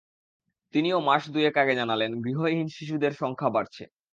তিনিও 0.73 0.97
মাস 0.99 1.23
দুয়েক 1.33 1.55
আগে 1.57 1.73
জানালেন, 1.75 2.11
গৃহহীন 2.21 2.67
শিশুদের 2.67 3.13
সংখ্যা 3.13 3.49
বাড়ছে। 3.49 3.83